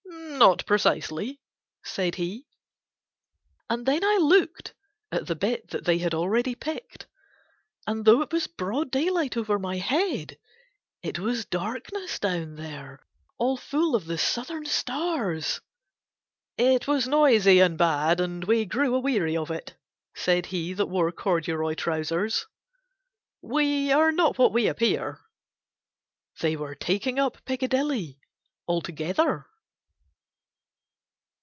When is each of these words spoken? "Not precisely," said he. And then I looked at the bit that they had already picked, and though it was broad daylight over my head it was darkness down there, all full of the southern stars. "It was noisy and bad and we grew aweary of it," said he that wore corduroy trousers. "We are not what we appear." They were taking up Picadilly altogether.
"Not 0.41 0.65
precisely," 0.65 1.39
said 1.85 2.15
he. 2.15 2.47
And 3.69 3.85
then 3.85 4.03
I 4.03 4.17
looked 4.19 4.73
at 5.11 5.27
the 5.27 5.35
bit 5.35 5.69
that 5.69 5.85
they 5.85 5.99
had 5.99 6.15
already 6.15 6.55
picked, 6.55 7.05
and 7.85 8.05
though 8.05 8.23
it 8.23 8.33
was 8.33 8.47
broad 8.47 8.89
daylight 8.89 9.37
over 9.37 9.59
my 9.59 9.77
head 9.77 10.39
it 11.03 11.19
was 11.19 11.45
darkness 11.45 12.17
down 12.17 12.55
there, 12.55 13.05
all 13.37 13.55
full 13.55 13.95
of 13.95 14.05
the 14.05 14.17
southern 14.17 14.65
stars. 14.65 15.61
"It 16.57 16.87
was 16.87 17.07
noisy 17.07 17.59
and 17.59 17.77
bad 17.77 18.19
and 18.19 18.43
we 18.43 18.65
grew 18.65 18.95
aweary 18.95 19.37
of 19.37 19.51
it," 19.51 19.75
said 20.15 20.47
he 20.47 20.73
that 20.73 20.87
wore 20.87 21.11
corduroy 21.11 21.75
trousers. 21.75 22.47
"We 23.43 23.91
are 23.91 24.11
not 24.11 24.39
what 24.39 24.53
we 24.53 24.65
appear." 24.67 25.19
They 26.39 26.55
were 26.55 26.73
taking 26.73 27.19
up 27.19 27.45
Picadilly 27.45 28.17
altogether. 28.67 29.45